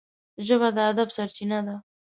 [0.45, 1.75] ژبه د ادب سرچینه ده